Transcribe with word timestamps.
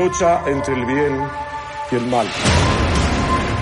Lucha 0.00 0.42
entre 0.46 0.74
el 0.74 0.86
bien 0.86 1.28
y 1.92 1.94
el 1.94 2.06
mal. 2.06 2.26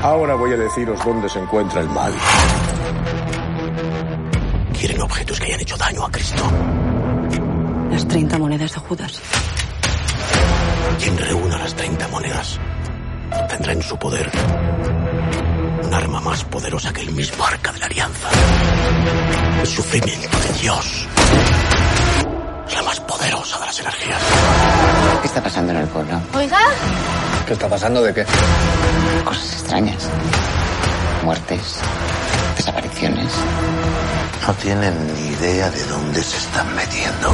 Ahora 0.03 0.37
voy 0.37 0.53
a 0.53 0.57
deciros 0.57 1.05
dónde 1.05 1.29
se 1.29 1.41
encuentra 1.41 1.81
el 1.81 1.89
mal. 1.89 2.15
Quieren 4.79 5.01
objetos 5.01 5.41
que 5.41 5.47
hayan 5.47 5.61
hecho 5.61 5.77
daño 5.77 6.05
a 6.05 6.11
Cristo. 6.13 6.43
Las 7.91 8.07
30 8.07 8.39
monedas 8.39 8.73
de 8.73 8.79
Judas. 8.79 9.21
Quien 11.03 11.19
reúna 11.19 11.59
las 11.59 11.75
30 11.75 12.07
monedas 12.07 12.61
tendrá 13.49 13.73
en 13.73 13.83
su 13.83 13.99
poder 13.99 14.31
un 15.83 15.93
arma 15.93 16.21
más 16.21 16.45
poderosa 16.45 16.93
que 16.93 17.01
el 17.01 17.11
mismo 17.11 17.45
arca 17.45 17.73
de 17.73 17.81
la 17.81 17.87
alianza. 17.87 18.29
El 19.61 19.67
sufrimiento 19.67 20.39
de 20.39 20.61
Dios. 20.61 21.09
De 23.39 23.45
las 23.67 23.79
energías. 23.79 24.21
¿Qué 25.21 25.29
está 25.29 25.41
pasando 25.41 25.71
en 25.73 25.79
el 25.79 25.87
pueblo? 25.87 26.21
Oiga, 26.35 26.59
¿Qué 27.47 27.53
está 27.53 27.69
pasando 27.69 28.03
de 28.03 28.13
qué? 28.13 28.27
Cosas 29.25 29.53
extrañas. 29.53 30.09
Muertes. 31.25 31.77
Desapariciones. 32.57 33.33
No 34.45 34.53
tienen 34.55 34.93
ni 35.15 35.29
idea 35.29 35.71
de 35.71 35.85
dónde 35.85 36.21
se 36.21 36.37
están 36.37 36.75
metiendo. 36.75 37.31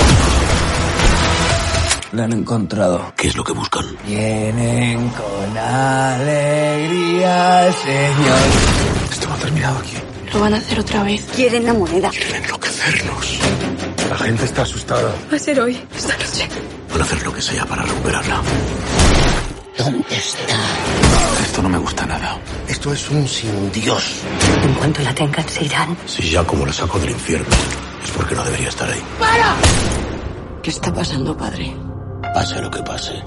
La 2.13 2.25
han 2.25 2.33
encontrado. 2.35 3.11
¿Qué 3.17 3.29
es 3.29 3.37
lo 3.37 3.43
que 3.43 3.55
buscan? 3.55 3.87
Vienen 4.07 5.09
con 5.09 5.57
alegría, 5.57 6.93
Señor. 7.83 8.39
Esto 9.11 9.27
no 9.29 9.35
ha 9.35 9.39
terminado 9.39 9.79
aquí. 9.79 9.97
Lo 10.35 10.41
van 10.41 10.53
a 10.53 10.59
hacer 10.59 10.81
otra 10.81 11.03
vez. 11.03 11.25
quieren 11.35 11.65
la 11.65 11.73
moneda. 11.73 12.11
Quieren 12.11 12.45
enloquecernos. 12.45 13.39
La 14.15 14.21
gente 14.21 14.45
está 14.45 14.63
asustada. 14.63 15.13
Va 15.31 15.35
a 15.35 15.39
ser 15.41 15.59
hoy, 15.59 15.77
esta 15.93 16.17
noche. 16.17 16.49
Van 16.89 17.01
a 17.01 17.05
hacer 17.05 17.21
lo 17.25 17.33
que 17.35 17.43
sea 17.43 17.67
para 17.67 17.83
recuperarla. 17.83 18.41
¿Dónde 19.77 20.17
está? 20.17 20.55
Esto 21.43 21.61
no 21.63 21.69
me 21.69 21.79
gusta 21.79 22.07
nada. 22.07 22.39
Esto 22.69 22.93
es 22.93 23.11
un 23.11 23.27
sin 23.27 23.73
Dios. 23.73 24.21
En 24.63 24.75
cuanto 24.75 25.03
la 25.03 25.13
tengan, 25.13 25.49
se 25.49 25.65
irán. 25.65 25.97
Si 26.07 26.31
ya 26.31 26.45
como 26.45 26.65
la 26.65 26.73
saco 26.73 26.97
del 27.01 27.11
infierno, 27.11 27.57
es 28.05 28.11
porque 28.13 28.37
no 28.37 28.45
debería 28.45 28.69
estar 28.69 28.89
ahí. 28.89 29.03
¿Qué 30.63 30.71
está 30.71 30.95
pasando, 30.95 31.37
padre? 31.37 31.77
Pase 32.33 32.61
lo 32.63 32.71
que 32.71 32.83
pase, 32.85 33.21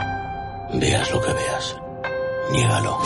veas 0.75 1.11
lo 1.11 1.21
que 1.21 1.33
veas, 1.33 1.75
niégalo. 2.49 2.97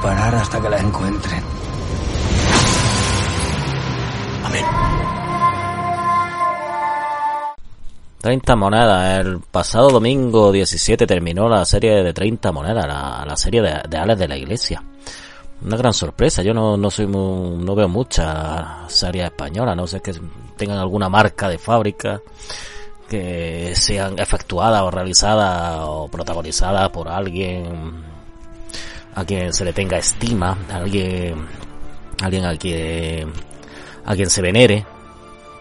A 0.00 0.02
parar 0.02 0.34
hasta 0.34 0.60
que 0.60 0.68
la 0.70 0.78
encuentren. 0.78 1.42
Amén. 4.44 4.64
30 8.20 8.56
monedas. 8.56 9.20
El 9.20 9.40
pasado 9.40 9.90
domingo 9.90 10.52
17 10.52 11.06
terminó 11.06 11.48
la 11.48 11.64
serie 11.64 12.02
de 12.02 12.12
30 12.12 12.52
monedas, 12.52 12.86
la, 12.86 13.24
la 13.26 13.36
serie 13.36 13.62
de, 13.62 13.80
de 13.88 13.96
Alex 13.98 14.18
de 14.18 14.28
la 14.28 14.36
Iglesia. 14.36 14.82
Una 15.64 15.76
gran 15.76 15.92
sorpresa. 15.92 16.42
Yo 16.42 16.54
no, 16.54 16.76
no 16.76 16.90
soy 16.90 17.06
mu- 17.06 17.56
no 17.58 17.74
veo 17.74 17.88
muchas 17.88 18.92
series 18.92 19.26
españolas, 19.26 19.76
no 19.76 19.86
sé 19.86 20.00
que 20.00 20.12
tengan 20.56 20.78
alguna 20.78 21.08
marca 21.08 21.48
de 21.48 21.58
fábrica 21.58 22.20
que 23.08 23.72
sean 23.74 24.18
efectuadas 24.18 24.82
o 24.82 24.90
realizadas 24.90 25.78
o 25.82 26.08
protagonizadas 26.08 26.88
por 26.90 27.08
alguien 27.08 28.09
a 29.20 29.24
quien 29.24 29.52
se 29.52 29.64
le 29.64 29.72
tenga 29.72 29.98
estima, 29.98 30.56
alguien 30.72 31.46
alguien 32.22 32.44
al 32.44 32.58
que 32.58 33.26
a 34.04 34.14
quien 34.14 34.30
se 34.30 34.40
venere 34.40 34.86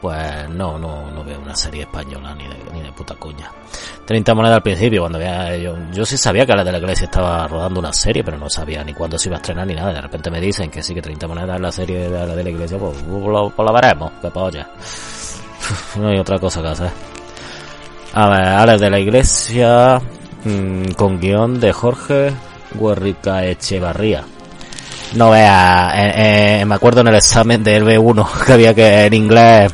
pues 0.01 0.49
no, 0.49 0.79
no, 0.79 1.11
no 1.11 1.23
veo 1.25 1.41
una 1.41 1.53
serie 1.53 1.81
española 1.81 2.33
ni 2.33 2.45
de, 2.47 2.55
ni 2.73 2.81
de 2.81 2.91
puta 2.93 3.15
coña. 3.15 3.51
30 4.05 4.33
monedas 4.33 4.55
al 4.55 4.63
principio, 4.63 5.01
cuando 5.01 5.19
veía 5.19 5.57
yo, 5.57 5.75
yo 5.91 6.05
sí 6.05 6.15
sabía 6.15 6.45
que 6.45 6.55
la 6.55 6.63
de 6.63 6.71
la 6.71 6.77
iglesia 6.77 7.03
estaba 7.03 7.45
rodando 7.49 7.81
una 7.81 7.91
serie, 7.91 8.23
pero 8.23 8.37
no 8.37 8.49
sabía 8.49 8.81
ni 8.81 8.93
cuándo 8.93 9.19
se 9.19 9.27
iba 9.27 9.35
a 9.35 9.41
estrenar 9.41 9.67
ni 9.67 9.75
nada. 9.75 9.91
De 9.91 9.99
repente 9.99 10.31
me 10.31 10.39
dicen 10.39 10.71
que 10.71 10.81
sí 10.81 10.93
que 10.93 11.01
30 11.01 11.27
monedas 11.27 11.57
es 11.57 11.61
la 11.61 11.71
serie 11.73 11.99
de 11.99 12.09
la 12.09 12.33
de 12.33 12.43
la 12.45 12.49
iglesia, 12.49 12.77
pues, 12.77 12.95
pues 12.97 13.25
lo, 13.25 13.49
pues 13.49 13.67
lo 13.67 13.73
veremos, 13.73 14.11
que 14.21 14.29
polla. 14.29 14.69
No 15.97 16.07
hay 16.07 16.17
otra 16.17 16.39
cosa 16.39 16.61
que 16.61 16.67
hacer. 16.69 16.91
A 18.13 18.29
ver, 18.29 18.47
Alex 18.47 18.79
de 18.79 18.89
la 18.89 18.99
iglesia, 18.99 20.01
mm, 20.45 20.91
con 20.93 21.19
guion 21.19 21.59
de 21.59 21.73
Jorge 21.73 22.33
Guerrica 22.73 23.45
Echevarría. 23.45 24.23
No 25.15 25.31
vea, 25.31 25.91
eh, 25.95 26.61
eh, 26.61 26.65
me 26.65 26.75
acuerdo 26.75 27.01
en 27.01 27.07
el 27.07 27.15
examen 27.15 27.63
del 27.63 27.83
B1 27.83 28.27
que 28.45 28.53
había 28.53 28.73
que 28.73 29.05
en 29.05 29.13
inglés, 29.13 29.71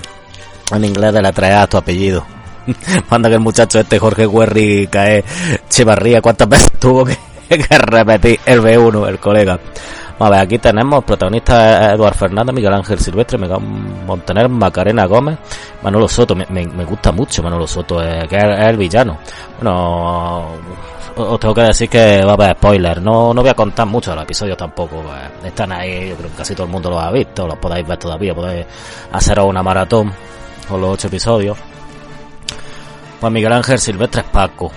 en 0.72 0.86
inglés 0.86 1.14
de 1.14 1.22
la 1.22 1.32
traía 1.32 1.68
tu 1.68 1.78
apellido. 1.78 2.26
Manda 3.10 3.30
que 3.30 3.36
el 3.36 3.42
muchacho 3.42 3.80
este 3.80 4.00
Jorge 4.00 4.28
Guerri 4.28 4.88
cae 4.88 5.24
Chevarría, 5.70 6.22
¿cuántas 6.22 6.48
veces 6.48 6.72
tuvo 6.80 7.06
que, 7.06 7.18
repetir 7.50 8.40
el 8.46 8.62
B1 8.62 9.08
el 9.08 9.20
colega? 9.20 9.60
A 10.18 10.30
ver, 10.30 10.40
aquí 10.40 10.58
tenemos 10.60 11.04
protagonistas 11.04 11.94
Eduard 11.94 12.16
Fernández, 12.16 12.56
Miguel 12.56 12.74
Ángel 12.74 12.98
Silvestre, 13.00 13.38
Miguel 13.38 13.60
Montaner, 13.60 14.48
Macarena 14.48 15.06
Gómez, 15.06 15.38
Manolo 15.84 16.08
Soto, 16.08 16.34
me, 16.34 16.86
gusta 16.86 17.12
mucho 17.12 17.44
Manolo 17.44 17.68
Soto, 17.68 18.02
eh, 18.02 18.26
que 18.30 18.38
es 18.38 18.44
el 18.44 18.78
villano. 18.78 19.18
Bueno, 19.58 20.54
os 21.16 21.40
tengo 21.40 21.54
que 21.54 21.62
decir 21.62 21.90
que 21.90 22.22
va 22.24 22.32
a 22.32 22.34
haber 22.34 22.56
spoilers. 22.58 23.02
No, 23.02 23.34
no 23.34 23.42
voy 23.42 23.50
a 23.50 23.54
contar 23.54 23.88
mucho 23.88 24.12
de 24.12 24.16
los 24.16 24.24
episodios 24.26 24.58
tampoco. 24.58 25.02
pues, 25.02 25.46
están 25.46 25.72
ahí, 25.72 26.10
yo 26.10 26.16
creo 26.16 26.30
que 26.30 26.38
casi 26.38 26.54
todo 26.54 26.66
el 26.66 26.72
mundo 26.72 26.90
los 26.90 27.02
ha 27.02 27.12
visto, 27.12 27.48
los 27.48 27.58
podéis 27.58 27.88
ver 27.88 27.98
todavía, 27.98 28.36
podéis 28.36 28.66
haceros 29.12 29.46
una 29.46 29.64
maratón 29.64 30.14
con 30.68 30.82
los 30.82 30.92
ocho 30.92 31.08
episodios. 31.08 31.58
Pues 33.20 33.32
Miguel 33.32 33.54
Ángel 33.54 33.80
Silvestre 33.80 34.22
es 34.22 34.28
Paco, 34.28 34.72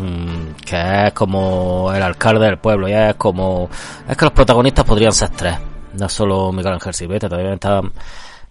mm, 0.00 0.64
que 0.64 1.06
es 1.06 1.12
como 1.12 1.92
el 1.92 2.02
alcalde 2.02 2.46
del 2.46 2.58
pueblo, 2.58 2.88
ya 2.88 3.10
es 3.10 3.16
como... 3.16 3.68
Es 4.08 4.16
que 4.16 4.24
los 4.24 4.32
protagonistas 4.32 4.84
podrían 4.84 5.12
ser 5.12 5.30
tres, 5.30 5.56
no 5.94 6.08
solo 6.08 6.52
Miguel 6.52 6.74
Ángel 6.74 6.94
Silvestre, 6.94 7.28
también 7.28 7.54
está 7.54 7.82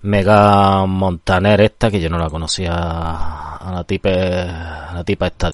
Mega 0.01 0.85
Montaner 0.85 1.61
esta, 1.61 1.89
que 1.89 1.99
yo 1.99 2.09
no 2.09 2.19
la 2.19 2.29
conocía 2.29 2.73
a 2.73 3.71
la 3.73 3.83
tipa, 3.85 4.09
a 4.89 4.93
la 4.93 5.03
tipa 5.03 5.27
esta, 5.27 5.51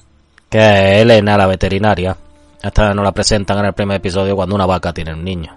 que 0.54 0.94
es 0.96 1.02
Elena, 1.02 1.36
la 1.36 1.48
veterinaria. 1.48 2.16
Esta 2.62 2.94
no 2.94 3.02
la 3.02 3.10
presentan 3.10 3.58
en 3.58 3.64
el 3.66 3.72
primer 3.72 3.96
episodio 3.96 4.36
cuando 4.36 4.54
una 4.54 4.66
vaca 4.66 4.92
tiene 4.92 5.12
un 5.12 5.24
niño. 5.24 5.52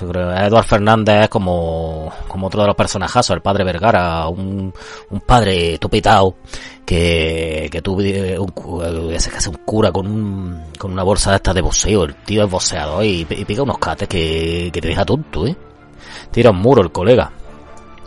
Eduard 0.00 0.64
Fernández 0.64 1.24
es 1.24 1.28
como, 1.28 2.12
como 2.28 2.46
otro 2.46 2.60
de 2.60 2.68
los 2.68 2.76
personajazos, 2.76 3.34
el 3.34 3.42
padre 3.42 3.64
Vergara, 3.64 4.28
un, 4.28 4.72
un 5.10 5.20
padre 5.20 5.78
tupitao 5.78 6.36
que, 6.84 7.68
que 7.72 7.82
tuvo 7.82 8.02
un, 8.40 8.48
cu- 8.50 8.82
ese 9.10 9.30
que 9.30 9.38
hace 9.38 9.48
un 9.48 9.56
cura 9.64 9.90
con 9.90 10.06
un, 10.06 10.62
con 10.78 10.92
una 10.92 11.02
bolsa 11.02 11.30
de 11.30 11.36
estas 11.36 11.54
de 11.56 11.62
boxeo, 11.62 12.04
el 12.04 12.14
tío 12.16 12.44
es 12.44 12.50
boxeador 12.50 13.04
y, 13.04 13.26
y 13.28 13.44
pica 13.44 13.62
unos 13.62 13.78
cates 13.78 14.06
que, 14.06 14.70
que 14.72 14.80
te 14.80 14.88
deja 14.88 15.04
tonto, 15.04 15.44
eh. 15.44 15.56
Tira 16.30 16.50
un 16.50 16.58
muro 16.58 16.82
el 16.82 16.92
colega. 16.92 17.32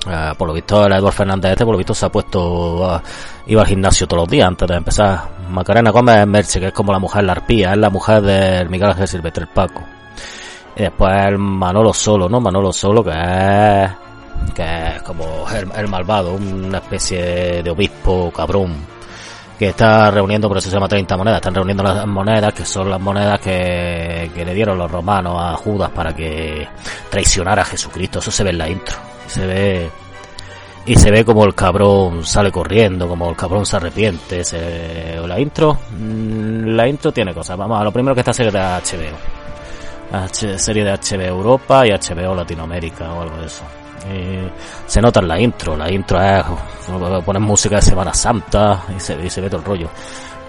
Eh, 0.07 0.33
por 0.37 0.47
lo 0.47 0.53
visto, 0.53 0.85
el 0.85 0.93
Eduardo 0.93 1.11
Fernández 1.11 1.51
este, 1.51 1.65
por 1.65 1.73
lo 1.73 1.77
visto, 1.77 1.93
se 1.93 2.05
ha 2.05 2.09
puesto, 2.09 3.01
iba 3.47 3.61
al 3.61 3.67
gimnasio 3.67 4.07
todos 4.07 4.23
los 4.23 4.29
días 4.29 4.47
antes 4.47 4.67
de 4.67 4.75
empezar. 4.75 5.19
Macarena 5.49 5.91
Gómez 5.91 6.25
Merche, 6.27 6.59
que 6.59 6.67
es 6.67 6.73
como 6.73 6.91
la 6.91 6.99
mujer 6.99 7.23
la 7.23 7.33
arpía, 7.33 7.71
es 7.71 7.77
la 7.77 7.89
mujer 7.89 8.21
del 8.21 8.69
Miguel 8.69 8.89
Ángel 8.89 9.07
Silvestre, 9.07 9.43
el 9.43 9.49
Paco. 9.49 9.83
Y 10.75 10.83
después 10.83 11.11
el 11.25 11.37
Manolo 11.37 11.93
Solo, 11.93 12.29
¿no? 12.29 12.39
Manolo 12.39 12.71
Solo, 12.71 13.03
que 13.03 13.11
es, 13.11 14.53
que 14.53 14.95
es 14.95 15.01
como 15.01 15.45
el 15.75 15.87
malvado, 15.87 16.35
una 16.35 16.77
especie 16.77 17.61
de 17.63 17.69
obispo 17.69 18.31
cabrón 18.31 18.98
que 19.59 19.67
está 19.67 20.09
reuniendo, 20.09 20.47
por 20.47 20.57
eso 20.57 20.69
se 20.69 20.73
llama 20.75 20.87
30 20.87 21.17
monedas, 21.17 21.37
están 21.39 21.53
reuniendo 21.53 21.83
las 21.83 22.07
monedas, 22.07 22.53
que 22.53 22.63
son 22.65 22.89
las 22.89 22.99
monedas 23.01 23.39
que, 23.41 24.31
que 24.33 24.45
le 24.45 24.53
dieron 24.53 24.77
los 24.77 24.89
romanos 24.89 25.35
a 25.37 25.55
Judas 25.57 25.89
para 25.91 26.15
que 26.15 26.65
traicionara 27.09 27.61
a 27.63 27.65
Jesucristo. 27.65 28.19
Eso 28.19 28.31
se 28.31 28.43
ve 28.45 28.51
en 28.51 28.57
la 28.57 28.69
intro. 28.69 28.95
Se 29.27 29.45
ve 29.45 29.89
y 30.85 30.95
se 30.95 31.11
ve 31.11 31.25
como 31.25 31.43
el 31.43 31.53
cabrón 31.53 32.23
sale 32.25 32.51
corriendo, 32.53 33.07
como 33.07 33.29
el 33.29 33.35
cabrón 33.35 33.65
se 33.65 33.75
arrepiente. 33.75 34.43
Se, 34.45 35.19
la 35.27 35.37
intro, 35.39 35.77
mm, 35.91 36.65
la 36.69 36.87
intro 36.87 37.11
tiene 37.11 37.33
cosas. 37.33 37.57
Vamos 37.57 37.79
a 37.79 37.83
lo 37.83 37.91
primero 37.91 38.15
que 38.15 38.21
está 38.21 38.31
serie 38.33 38.51
de 38.53 38.59
HBO. 38.59 39.17
H- 40.11 40.57
serie 40.57 40.83
de 40.85 40.91
HBO 40.93 41.21
Europa 41.21 41.85
y 41.85 41.91
HBO 41.91 42.33
Latinoamérica 42.33 43.11
o 43.13 43.21
algo 43.21 43.37
de 43.37 43.45
eso. 43.47 43.63
Y 44.07 44.49
se 44.87 45.01
nota 45.01 45.19
en 45.19 45.27
la 45.27 45.39
intro, 45.39 45.75
la 45.75 45.91
intro 45.91 46.21
es 46.21 46.43
ponen 47.25 47.41
música 47.41 47.75
de 47.77 47.81
Semana 47.81 48.13
Santa 48.13 48.83
y 48.95 48.99
se, 48.99 49.23
y 49.23 49.29
se 49.29 49.41
ve 49.41 49.49
todo 49.49 49.59
el 49.59 49.65
rollo. 49.65 49.89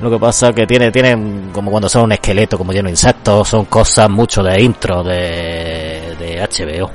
Lo 0.00 0.10
que 0.10 0.18
pasa 0.18 0.52
que 0.52 0.66
tiene, 0.66 0.90
tiene 0.90 1.50
como 1.52 1.70
cuando 1.70 1.88
son 1.88 2.04
un 2.04 2.12
esqueleto 2.12 2.56
como 2.56 2.72
lleno 2.72 2.86
de 2.86 2.92
insectos, 2.92 3.48
son 3.48 3.66
cosas 3.66 4.08
mucho 4.08 4.42
de 4.42 4.60
intro 4.60 5.02
de, 5.02 6.16
de 6.18 6.48
HBO. 6.48 6.90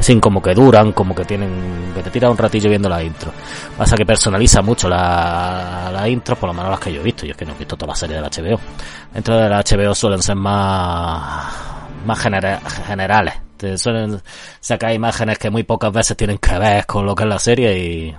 Así 0.00 0.18
como 0.18 0.40
que 0.40 0.54
duran, 0.54 0.92
como 0.92 1.14
que 1.14 1.26
tienen, 1.26 1.92
que 1.94 2.02
te 2.02 2.10
tira 2.10 2.30
un 2.30 2.38
ratillo 2.38 2.70
viendo 2.70 2.88
la 2.88 3.02
intro. 3.02 3.30
Pasa 3.76 3.96
que 3.96 4.06
personaliza 4.06 4.62
mucho 4.62 4.88
la, 4.88 5.90
la 5.92 6.08
intro, 6.08 6.36
por 6.36 6.48
lo 6.48 6.54
menos 6.54 6.70
las 6.70 6.80
que 6.80 6.90
yo 6.90 7.02
he 7.02 7.04
visto. 7.04 7.26
Yo 7.26 7.32
es 7.32 7.36
que 7.36 7.44
no 7.44 7.52
he 7.52 7.58
visto 7.58 7.76
toda 7.76 7.88
la 7.88 7.94
serie 7.94 8.16
de 8.16 8.22
la 8.22 8.30
HBO. 8.30 8.58
Dentro 9.12 9.36
de 9.36 9.48
la 9.50 9.62
HBO 9.62 9.94
suelen 9.94 10.22
ser 10.22 10.36
más, 10.36 11.52
más 12.04 12.18
genera- 12.18 12.60
generales. 12.86 13.34
Te 13.56 13.76
suelen 13.76 14.20
sacar 14.60 14.92
imágenes 14.94 15.38
que 15.38 15.50
muy 15.50 15.62
pocas 15.64 15.92
veces 15.92 16.16
tienen 16.16 16.38
que 16.38 16.58
ver 16.58 16.86
con 16.86 17.04
lo 17.04 17.14
que 17.14 17.24
es 17.24 17.28
la 17.28 17.38
serie 17.38 17.78
y, 17.78 18.16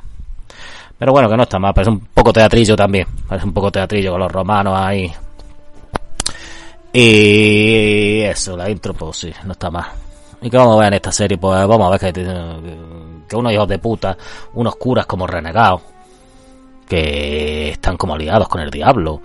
pero 1.00 1.12
bueno, 1.14 1.28
que 1.28 1.36
no 1.36 1.44
está 1.44 1.58
mal, 1.58 1.74
parece 1.74 1.90
un 1.92 2.00
poco 2.14 2.32
teatrillo 2.32 2.76
también. 2.76 3.08
Parece 3.28 3.48
un 3.48 3.54
poco 3.54 3.72
teatrillo 3.72 4.12
con 4.12 4.20
los 4.20 4.32
romanos 4.32 4.74
ahí. 4.78 5.12
Y 6.94 8.22
eso, 8.22 8.58
la 8.58 8.70
intro, 8.70 8.94
pues 8.94 9.18
sí, 9.18 9.34
no 9.46 9.54
está 9.54 9.72
mal. 9.72 9.86
¿Y 10.42 10.50
qué 10.50 10.58
vamos 10.58 10.76
a 10.76 10.80
ver 10.80 10.88
en 10.90 10.94
esta 10.96 11.12
serie? 11.12 11.38
Pues 11.38 11.66
vamos 11.68 11.88
a 11.88 11.90
ver 11.98 12.00
que, 12.14 12.22
que 13.28 13.36
unos 13.36 13.54
hijos 13.54 13.68
de 13.68 13.80
puta, 13.80 14.18
unos 14.54 14.76
curas 14.76 15.06
como 15.06 15.26
renegados, 15.26 15.82
que 16.88 17.70
están 17.70 17.96
como 17.96 18.16
aliados 18.16 18.48
con 18.50 18.60
el 18.62 18.70
diablo, 18.70 19.22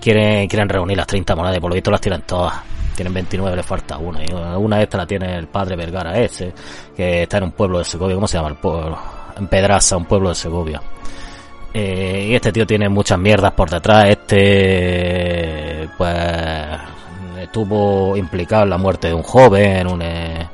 quieren, 0.00 0.48
quieren 0.48 0.68
reunir 0.68 0.96
las 0.96 1.06
30 1.06 1.36
monedas 1.36 1.58
y 1.58 1.60
por 1.60 1.70
lo 1.70 1.74
visto 1.74 1.90
las 1.90 2.00
tienen 2.00 2.22
todas. 2.22 2.54
Tienen 2.94 3.14
29, 3.14 3.56
le 3.56 3.62
falta 3.62 3.98
una. 3.98 4.22
Y 4.22 4.32
una 4.32 4.76
de 4.76 4.82
estas 4.84 4.98
la 5.00 5.06
tiene 5.06 5.36
el 5.36 5.46
padre 5.46 5.76
Vergara 5.76 6.18
ese, 6.18 6.52
que 6.96 7.22
está 7.22 7.38
en 7.38 7.44
un 7.44 7.52
pueblo 7.52 7.78
de 7.78 7.84
Segovia. 7.84 8.14
¿Cómo 8.14 8.28
se 8.28 8.36
llama 8.36 8.50
el 8.50 8.56
pueblo? 8.56 8.98
En 9.36 9.46
Pedraza, 9.48 9.96
un 9.96 10.04
pueblo 10.04 10.28
de 10.28 10.34
Segovia. 10.34 10.80
Eh, 11.74 12.26
y 12.30 12.34
este 12.34 12.52
tío 12.52 12.66
tiene 12.66 12.88
muchas 12.88 13.18
mierdas 13.18 13.52
por 13.52 13.70
detrás. 13.70 14.08
Este, 14.08 15.88
pues, 15.96 16.16
estuvo 17.40 18.16
implicado 18.16 18.64
en 18.64 18.70
la 18.70 18.78
muerte 18.78 19.08
de 19.08 19.14
un 19.14 19.22
joven, 19.22 19.78
en 19.78 19.86
un, 19.86 20.02
eh, 20.02 20.48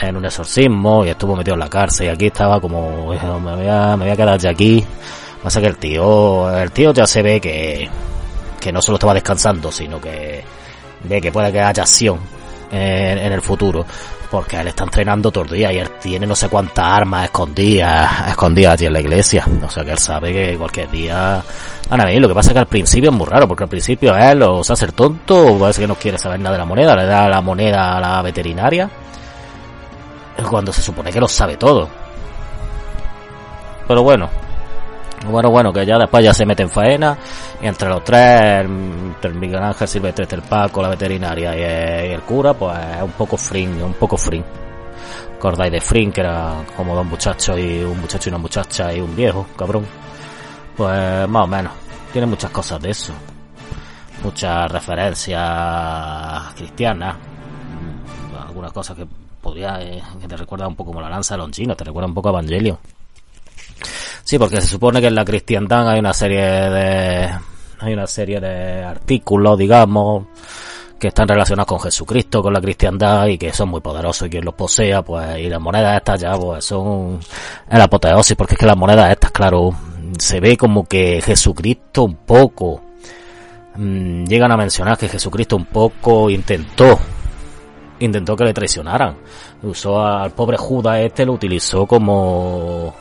en 0.00 0.16
un 0.16 0.24
exorcismo, 0.24 1.04
y 1.04 1.08
estuvo 1.08 1.34
metido 1.34 1.54
en 1.54 1.60
la 1.60 1.70
cárcel. 1.70 2.06
Y 2.06 2.08
aquí 2.10 2.26
estaba 2.26 2.60
como, 2.60 3.08
me 3.08 3.56
voy 3.56 3.68
a, 3.68 4.16
quedar 4.16 4.38
ya 4.38 4.50
aquí. 4.50 4.84
Pasa 5.42 5.60
que 5.60 5.68
el 5.68 5.78
tío, 5.78 6.54
el 6.54 6.70
tío 6.72 6.92
ya 6.92 7.06
se 7.06 7.22
ve 7.22 7.40
que, 7.40 7.88
que 8.60 8.72
no 8.72 8.82
solo 8.82 8.96
estaba 8.96 9.14
descansando, 9.14 9.72
sino 9.72 9.98
que 9.98 10.44
ve 11.04 11.20
que 11.20 11.32
puede 11.32 11.52
que 11.52 11.60
haya 11.60 11.82
acción 11.82 12.18
en, 12.70 13.18
en 13.18 13.32
el 13.32 13.42
futuro. 13.42 13.84
Porque 14.30 14.60
él 14.60 14.68
está 14.68 14.84
entrenando 14.84 15.32
todo 15.32 15.42
el 15.42 15.50
día 15.50 15.72
y 15.72 15.78
él 15.78 15.90
tiene 16.00 16.24
no 16.24 16.36
sé 16.36 16.48
cuántas 16.48 16.84
armas 16.84 17.24
escondidas, 17.24 18.28
escondidas 18.28 18.74
allí 18.74 18.86
en 18.86 18.92
la 18.92 19.00
iglesia. 19.00 19.44
O 19.66 19.68
sea 19.68 19.84
que 19.84 19.90
él 19.90 19.98
sabe 19.98 20.32
que 20.32 20.56
cualquier 20.56 20.88
día 20.88 21.42
van 21.88 22.00
a 22.00 22.04
venir. 22.04 22.22
Lo 22.22 22.28
que 22.28 22.34
pasa 22.34 22.50
es 22.50 22.52
que 22.52 22.60
al 22.60 22.66
principio 22.66 23.10
es 23.10 23.16
muy 23.16 23.26
raro, 23.26 23.48
porque 23.48 23.64
al 23.64 23.68
principio 23.68 24.16
él 24.16 24.40
o 24.42 24.62
se 24.62 24.72
hace 24.72 24.84
el 24.86 24.92
tonto, 24.92 25.54
o 25.54 25.58
parece 25.58 25.80
que 25.80 25.88
no 25.88 25.96
quiere 25.96 26.16
saber 26.16 26.38
nada 26.38 26.52
de 26.52 26.58
la 26.58 26.64
moneda, 26.64 26.94
le 26.94 27.06
da 27.06 27.28
la 27.28 27.40
moneda 27.40 27.96
a 27.96 28.00
la 28.00 28.22
veterinaria. 28.22 28.88
Cuando 30.48 30.72
se 30.72 30.80
supone 30.80 31.10
que 31.10 31.20
lo 31.20 31.26
sabe 31.26 31.56
todo. 31.56 31.88
Pero 33.88 34.04
bueno, 34.04 34.30
bueno, 35.26 35.50
bueno, 35.50 35.72
que 35.72 35.84
ya 35.84 35.98
después 35.98 36.24
ya 36.24 36.32
se 36.32 36.46
mete 36.46 36.62
en 36.62 36.70
faena 36.70 37.16
y 37.60 37.66
entre 37.66 37.88
los 37.88 38.02
tres, 38.02 38.64
entre 38.64 39.30
el 39.30 39.36
Miguel 39.36 39.62
Ángel 39.62 39.86
Silvestre, 39.86 40.26
el 40.30 40.42
Paco, 40.42 40.80
la 40.80 40.88
veterinaria 40.88 41.56
y 41.56 42.12
el, 42.12 42.22
cura, 42.22 42.54
pues 42.54 42.78
es 42.96 43.02
un 43.02 43.12
poco 43.12 43.36
fring, 43.36 43.82
un 43.82 43.94
poco 43.94 44.16
fring. 44.16 44.44
¿Acordáis 45.36 45.72
de 45.72 45.80
Fring, 45.80 46.12
que 46.12 46.20
era 46.20 46.64
como 46.76 46.94
dos 46.94 47.06
muchachos 47.06 47.58
y 47.58 47.82
un 47.82 47.98
muchacho 47.98 48.28
y 48.28 48.30
una 48.30 48.38
muchacha 48.38 48.92
y 48.92 49.00
un 49.00 49.16
viejo, 49.16 49.46
cabrón? 49.56 49.86
Pues 50.76 51.26
más 51.28 51.44
o 51.44 51.46
menos. 51.46 51.72
Tiene 52.12 52.26
muchas 52.26 52.50
cosas 52.50 52.78
de 52.82 52.90
eso. 52.90 53.14
Muchas 54.22 54.70
referencias 54.70 56.54
cristianas. 56.56 57.16
Algunas 58.46 58.70
cosas 58.70 58.96
que 58.98 59.06
podría, 59.40 59.80
eh, 59.80 60.02
que 60.20 60.28
te 60.28 60.36
recuerda 60.36 60.68
un 60.68 60.76
poco 60.76 60.90
como 60.90 61.00
la 61.00 61.08
lanza 61.08 61.34
de 61.34 61.38
Longino, 61.38 61.74
te 61.74 61.84
recuerda 61.84 62.06
un 62.06 62.14
poco 62.14 62.28
a 62.28 62.32
Evangelion. 62.32 62.78
Sí, 64.30 64.38
porque 64.38 64.60
se 64.60 64.68
supone 64.68 65.00
que 65.00 65.08
en 65.08 65.16
la 65.16 65.24
cristiandad 65.24 65.88
hay 65.88 65.98
una 65.98 66.12
serie 66.12 66.40
de 66.40 67.30
hay 67.80 67.92
una 67.92 68.06
serie 68.06 68.38
de 68.38 68.84
artículos, 68.84 69.58
digamos, 69.58 70.26
que 71.00 71.08
están 71.08 71.26
relacionados 71.26 71.66
con 71.66 71.80
Jesucristo, 71.80 72.40
con 72.40 72.52
la 72.52 72.60
cristiandad 72.60 73.26
y 73.26 73.36
que 73.36 73.52
son 73.52 73.70
muy 73.70 73.80
poderosos 73.80 74.28
y 74.28 74.30
quien 74.30 74.44
los 74.44 74.54
posea, 74.54 75.02
pues 75.02 75.36
y 75.36 75.48
las 75.48 75.60
monedas 75.60 75.96
estas 75.96 76.20
ya 76.20 76.38
pues 76.38 76.64
son 76.64 77.18
el 77.68 77.80
apoteosis, 77.80 78.36
porque 78.36 78.54
es 78.54 78.60
que 78.60 78.66
las 78.66 78.76
monedas 78.76 79.10
estas, 79.10 79.32
claro, 79.32 79.74
se 80.16 80.38
ve 80.38 80.56
como 80.56 80.84
que 80.84 81.20
Jesucristo 81.20 82.04
un 82.04 82.14
poco 82.14 82.82
mmm, 83.74 84.26
llegan 84.26 84.52
a 84.52 84.56
mencionar 84.56 84.96
que 84.96 85.08
Jesucristo 85.08 85.56
un 85.56 85.66
poco 85.66 86.30
intentó 86.30 87.00
intentó 87.98 88.36
que 88.36 88.44
le 88.44 88.54
traicionaran. 88.54 89.16
Usó 89.64 90.00
al 90.00 90.30
pobre 90.30 90.56
Judas 90.56 91.00
este, 91.00 91.26
lo 91.26 91.32
utilizó 91.32 91.84
como 91.84 92.94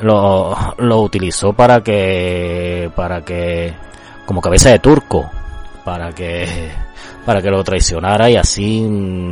lo, 0.00 0.56
lo 0.78 1.00
utilizó 1.00 1.52
para 1.52 1.82
que 1.82 2.90
para 2.94 3.24
que 3.24 3.74
como 4.24 4.40
cabeza 4.40 4.70
de 4.70 4.78
turco 4.78 5.30
para 5.84 6.12
que 6.12 6.70
para 7.24 7.42
que 7.42 7.50
lo 7.50 7.64
traicionara 7.64 8.30
y 8.30 8.36
así 8.36 8.86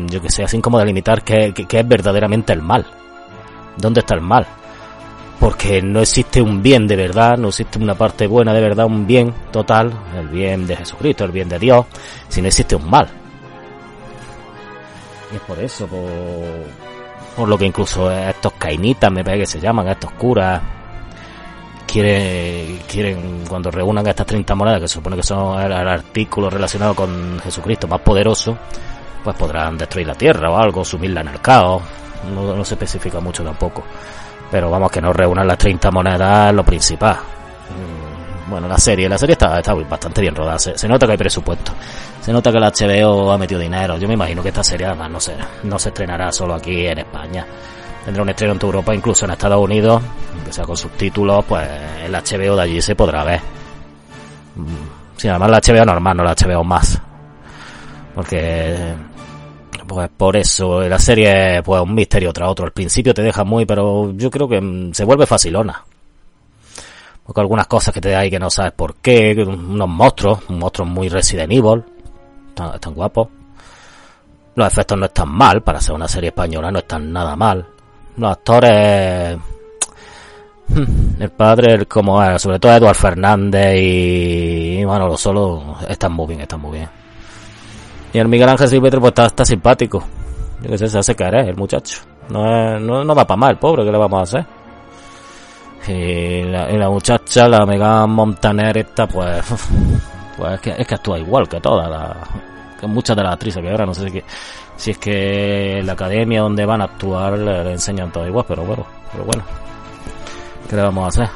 yo 0.06 0.20
que 0.20 0.31
sé 0.31 0.44
así 0.44 0.61
como 0.61 0.78
delimitar 0.78 1.22
qué, 1.22 1.52
qué, 1.52 1.81
es 1.81 1.88
verdaderamente 1.88 2.52
el 2.52 2.62
mal. 2.62 2.87
Dónde 3.76 4.00
está 4.00 4.14
el 4.14 4.21
mal 4.21 4.47
porque 5.40 5.83
no 5.83 6.00
existe 6.00 6.40
un 6.40 6.62
bien 6.62 6.87
de 6.87 6.97
verdad 6.97 7.37
no 7.37 7.49
existe 7.49 7.78
una 7.78 7.97
parte 7.97 8.26
buena 8.28 8.54
de 8.54 8.61
verdad 8.61 8.87
un 8.87 9.04
bien 9.06 9.35
total 9.50 9.92
el 10.16 10.28
bien 10.28 10.66
de 10.66 10.76
Jesucristo 10.76 11.25
el 11.25 11.33
bien 11.33 11.49
de 11.49 11.59
Dios 11.59 11.87
si 12.28 12.40
no 12.40 12.49
existe 12.49 12.76
un 12.76 12.88
mal. 12.88 13.09
Y 15.33 15.37
es 15.37 15.42
por 15.42 15.59
eso 15.59 15.87
por 15.87 16.84
por 17.37 17.49
lo 17.49 17.59
que 17.59 17.67
incluso 17.67 18.11
estos 18.11 18.53
cainitas, 18.55 19.11
me 19.11 19.25
parece 19.25 19.41
que 19.41 19.47
se 19.47 19.61
llaman, 19.61 19.88
estos 19.88 20.12
curas, 20.12 20.61
quieren, 21.87 22.81
quieren 22.88 23.45
cuando 23.49 23.71
reúnan 23.71 24.07
estas 24.07 24.26
30 24.26 24.55
monedas, 24.55 24.81
que 24.81 24.88
se 24.88 24.95
supone 24.95 25.17
que 25.17 25.23
son 25.23 25.61
el, 25.61 25.73
artículo 25.73 26.50
relacionado 26.50 26.95
con 26.95 27.38
Jesucristo 27.41 27.88
más 27.88 28.00
poderoso, 28.00 28.57
pues 29.23 29.37
podrán 29.37 29.76
destruir 29.76 30.07
la 30.07 30.14
tierra 30.14 30.50
o 30.50 30.57
algo, 30.57 30.85
sumirla 30.85 31.23
en 31.23 31.29
el 31.29 31.41
caos, 31.41 31.83
no, 32.35 32.55
no 32.55 32.64
se 32.64 32.75
especifica 32.75 33.21
mucho 33.21 33.43
tampoco. 33.43 33.83
Pero 34.50 34.71
vamos, 34.71 34.91
que 34.91 35.00
no 35.00 35.12
reúnan 35.12 35.47
las 35.47 35.59
30 35.59 35.91
monedas 35.91 36.55
lo 36.55 36.64
principal. 36.64 37.17
Bueno, 38.54 38.68
la 38.68 38.78
serie, 38.78 39.08
la 39.08 39.18
serie 39.18 39.32
está, 39.32 39.58
está 39.58 39.75
bastante 39.75 40.20
bien 40.20 40.32
rodada, 40.32 40.61
se, 40.61 40.87
nota 40.87 41.06
que 41.06 41.12
hay 41.12 41.18
presupuesto. 41.18 41.73
Se 42.20 42.32
nota 42.32 42.52
que 42.52 42.61
la 42.61 42.70
HBO 42.70 43.32
ha 43.32 43.37
metido 43.37 43.58
dinero. 43.58 43.99
Yo 43.99 44.06
me 44.06 44.14
imagino 44.14 44.44
que 44.44 44.50
esta 44.50 44.62
serie 44.62 44.87
además 44.87 45.11
no 45.11 45.18
se, 45.18 45.34
no 45.64 45.76
se 45.76 45.88
estrenará 45.88 46.30
solo 46.30 46.54
aquí 46.54 46.87
en 46.87 47.00
España. 47.00 47.44
Tendrá 48.04 48.23
un 48.23 48.28
estreno 48.28 48.52
en 48.52 48.61
toda 48.61 48.75
Europa, 48.75 48.94
incluso 48.94 49.25
en 49.25 49.32
Estados 49.32 49.61
Unidos, 49.61 50.00
que 50.46 50.52
sea 50.52 50.64
con 50.64 50.76
subtítulos, 50.76 51.44
pues 51.46 51.68
el 52.04 52.12
HBO 52.12 52.54
de 52.54 52.62
allí 52.62 52.80
se 52.80 52.94
podrá 52.94 53.25
ver. 53.25 53.40
Sí, 55.16 55.26
además 55.26 55.50
la 55.50 55.61
HBO 55.61 55.84
normal, 55.84 56.16
no 56.16 56.23
la 56.23 56.37
HBO 56.37 56.62
más. 56.62 56.96
Porque, 58.14 58.94
pues 59.84 60.08
por 60.16 60.37
eso, 60.37 60.80
la 60.82 61.00
serie, 61.00 61.61
pues 61.64 61.82
un 61.82 61.92
misterio 61.92 62.32
tras 62.32 62.49
otro. 62.50 62.66
Al 62.66 62.73
principio 62.73 63.12
te 63.12 63.23
deja 63.23 63.42
muy, 63.42 63.66
pero 63.66 64.12
yo 64.12 64.30
creo 64.30 64.49
que 64.49 64.90
se 64.92 65.02
vuelve 65.02 65.26
facilona. 65.26 65.82
Porque 67.25 67.40
algunas 67.40 67.66
cosas 67.66 67.95
que 67.95 68.00
te 68.00 68.11
da 68.11 68.21
ahí 68.21 68.31
que 68.31 68.38
no 68.38 68.50
sabes 68.50 68.73
por 68.73 68.97
qué, 68.97 69.35
unos 69.47 69.88
monstruos, 69.88 70.40
un 70.49 70.59
monstruo 70.59 70.87
muy 70.87 71.09
Resident 71.09 71.52
Evil, 71.52 71.83
están, 72.49 72.75
están 72.75 72.95
guapos. 72.95 73.28
Los 74.54 74.66
efectos 74.69 74.99
no 74.99 75.07
están 75.07 75.31
mal, 75.31 75.62
para 75.62 75.81
ser 75.81 75.95
una 75.95 76.07
serie 76.07 76.28
española 76.28 76.71
no 76.71 76.78
están 76.78 77.12
nada 77.12 77.35
mal. 77.35 77.66
Los 78.16 78.31
actores... 78.31 79.38
El 81.21 81.31
padre, 81.31 81.75
el 81.75 81.87
como 81.87 82.23
es, 82.23 82.40
sobre 82.40 82.59
todo 82.59 82.73
Eduard 82.73 82.97
Fernández 82.97 83.76
y, 83.76 84.81
y 84.81 84.87
Manolo 84.87 85.16
Solo, 85.16 85.76
están 85.88 86.12
muy 86.12 86.26
bien, 86.26 86.40
están 86.40 86.61
muy 86.61 86.78
bien. 86.78 86.88
Y 88.12 88.19
el 88.19 88.28
Miguel 88.28 88.49
Ángel 88.49 88.69
Silvestre 88.69 89.00
pues 89.00 89.11
está, 89.11 89.26
está 89.26 89.45
simpático. 89.45 90.02
Yo 90.62 90.71
qué 90.71 90.78
sé, 90.78 90.88
se 90.88 90.99
hace 90.99 91.14
querer 91.14 91.49
el 91.49 91.57
muchacho. 91.57 92.00
No, 92.31 92.47
es, 92.47 92.81
no, 92.81 93.04
no 93.04 93.14
da 93.14 93.26
para 93.26 93.37
mal, 93.37 93.59
pobre, 93.59 93.85
¿qué 93.85 93.93
le 93.93 93.99
vamos 93.99 94.21
a 94.21 94.23
hacer? 94.23 94.47
Y 95.87 96.45
la, 96.45 96.88
muchacha, 96.88 97.47
la 97.47 97.67
Megan 97.67 98.09
Montaner 98.11 98.79
esta, 98.79 99.07
pues, 99.07 99.45
pues 100.37 100.55
es 100.55 100.61
que, 100.61 100.75
es 100.79 100.87
que 100.87 100.95
actúa 100.95 101.19
igual 101.19 101.47
que 101.47 101.61
todas 101.61 101.91
las, 101.91 102.17
que 102.81 102.87
muchas 102.87 103.14
de 103.17 103.23
las 103.23 103.35
actrices 103.35 103.62
que 103.62 103.71
ahora 103.71 103.85
no 103.85 103.93
sé 103.93 104.09
si, 104.09 104.23
si 104.76 104.91
es 104.93 104.99
que 104.99 105.83
la 105.85 105.93
academia 105.93 106.41
donde 106.41 106.64
van 106.64 106.81
a 106.81 106.85
actuar 106.85 107.38
le, 107.38 107.73
enseñan 107.73 108.11
todo 108.11 108.26
igual, 108.26 108.47
pero 108.49 108.64
bueno, 108.64 108.87
pero 109.12 109.25
bueno, 109.25 109.43
¿qué 110.69 110.76
le 110.76 110.83
vamos 110.83 111.05
a 111.05 111.09
hacer? 111.09 111.29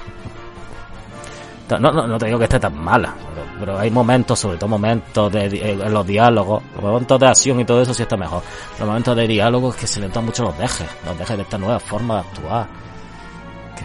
No, 1.78 1.92
no, 1.92 2.06
no 2.06 2.16
te 2.16 2.24
digo 2.24 2.38
que 2.38 2.44
esté 2.44 2.58
tan 2.58 2.74
mala, 2.74 3.14
pero, 3.34 3.46
pero 3.60 3.78
hay 3.78 3.90
momentos, 3.90 4.38
sobre 4.38 4.56
todo 4.56 4.70
momentos 4.70 5.30
de, 5.30 5.76
los 5.90 6.06
diálogos, 6.06 6.62
los 6.74 6.82
momentos 6.82 7.20
de 7.20 7.26
acción 7.26 7.60
y 7.60 7.66
todo 7.66 7.82
eso 7.82 7.92
sí 7.92 8.04
está 8.04 8.16
mejor. 8.16 8.42
Los 8.78 8.88
momentos 8.88 9.14
de 9.14 9.28
diálogo 9.28 9.68
es 9.68 9.76
que 9.76 9.86
se 9.86 10.00
notan 10.00 10.24
mucho 10.24 10.44
los 10.44 10.56
dejes, 10.56 10.88
los 11.04 11.18
dejes 11.18 11.36
de 11.36 11.42
esta 11.42 11.58
nueva 11.58 11.78
forma 11.78 12.14
de 12.14 12.20
actuar 12.20 12.88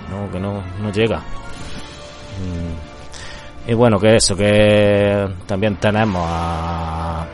no, 0.09 0.31
que 0.31 0.39
no, 0.39 0.63
no 0.81 0.91
llega. 0.91 1.17
Mm. 1.17 3.71
Y 3.71 3.73
bueno, 3.73 3.99
que 3.99 4.15
eso, 4.15 4.35
que 4.35 5.27
también 5.45 5.75
tenemos 5.77 6.25
a 6.27 7.25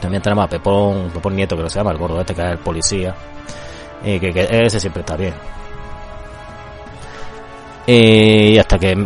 también 0.00 0.22
tenemos 0.22 0.46
a 0.46 0.48
Pepón, 0.48 1.10
Pepón 1.12 1.36
Nieto, 1.36 1.56
que 1.56 1.70
se 1.70 1.78
llama 1.78 1.92
el 1.92 1.98
gordo 1.98 2.20
este, 2.20 2.34
que 2.34 2.42
es 2.42 2.50
el 2.50 2.58
policía. 2.58 3.14
Y 4.04 4.18
que, 4.18 4.32
que 4.32 4.48
ese 4.50 4.80
siempre 4.80 5.00
está 5.00 5.16
bien. 5.16 5.34
Y 7.86 8.58
hasta 8.58 8.78
que 8.78 8.96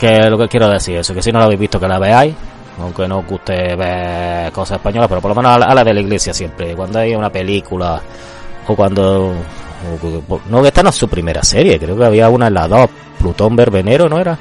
que 0.00 0.30
lo 0.30 0.38
que 0.38 0.48
quiero 0.48 0.70
decir 0.70 0.96
eso, 0.96 1.12
que 1.12 1.20
si 1.20 1.30
no 1.30 1.38
lo 1.38 1.44
habéis 1.44 1.60
visto 1.60 1.78
que 1.78 1.86
la 1.86 1.98
veáis, 1.98 2.34
aunque 2.80 3.06
no 3.06 3.18
os 3.18 3.26
guste 3.26 3.76
ver 3.76 4.50
cosas 4.50 4.78
españolas, 4.78 5.10
pero 5.10 5.20
por 5.20 5.28
lo 5.28 5.34
menos 5.34 5.52
a 5.52 5.58
la, 5.58 5.66
a 5.66 5.74
la 5.74 5.84
de 5.84 5.92
la 5.92 6.00
iglesia 6.00 6.32
siempre, 6.32 6.74
cuando 6.74 7.00
hay 7.00 7.14
una 7.14 7.28
película 7.28 8.00
o 8.66 8.74
cuando 8.74 9.34
no 10.48 10.66
esta 10.66 10.82
no 10.82 10.90
es 10.90 10.94
su 10.94 11.08
primera 11.08 11.42
serie 11.42 11.78
creo 11.78 11.96
que 11.96 12.04
había 12.04 12.28
una 12.28 12.48
en 12.48 12.54
la 12.54 12.68
2 12.68 12.90
Plutón 13.18 13.56
Verbenero 13.56 14.08
no 14.08 14.18
era 14.18 14.38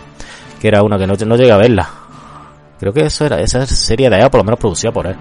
que 0.59 0.67
era 0.67 0.83
una 0.83 0.97
que 0.97 1.07
no, 1.07 1.13
no 1.15 1.35
llegué 1.37 1.51
a 1.53 1.57
verla. 1.57 1.89
Creo 2.79 2.91
que 2.91 3.05
eso 3.05 3.25
era 3.25 3.39
esa 3.39 3.65
serie 3.65 4.09
de 4.09 4.17
allá 4.17 4.29
por 4.29 4.39
lo 4.39 4.43
menos 4.43 4.59
producida 4.59 4.91
por 4.91 5.07
él. 5.07 5.15